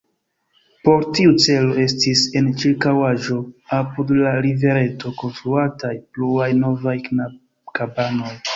Por 0.85 1.03
tiu 1.17 1.33
celo 1.43 1.75
estis 1.83 2.23
en 2.41 2.47
ĉirkaŭaĵo, 2.63 3.37
apud 3.81 4.15
la 4.23 4.33
rivereto, 4.47 5.15
konstruataj 5.23 5.95
pluaj 6.17 6.51
novaj 6.65 6.99
kabanoj. 7.81 8.37